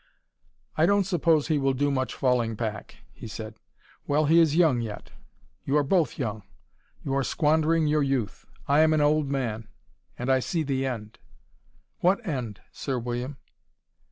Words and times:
"I 0.77 0.87
don't 0.87 1.03
suppose 1.03 1.47
he 1.47 1.59
will 1.59 1.75
do 1.75 1.91
much 1.91 2.15
falling 2.15 2.55
back," 2.55 2.95
he 3.13 3.27
said. 3.27 3.59
"Well, 4.07 4.25
he 4.25 4.39
is 4.39 4.55
young 4.55 4.81
yet. 4.81 5.11
You 5.63 5.77
are 5.77 5.83
both 5.83 6.17
young. 6.17 6.41
You 7.03 7.13
are 7.13 7.23
squandering 7.23 7.85
your 7.85 8.01
youth. 8.01 8.47
I 8.67 8.79
am 8.79 8.93
an 8.93 9.01
old 9.01 9.29
man, 9.29 9.67
and 10.17 10.31
I 10.31 10.39
see 10.39 10.63
the 10.63 10.87
end." 10.87 11.19
"What 11.99 12.27
end, 12.27 12.61
Sir 12.71 12.97
William?" 12.97 13.37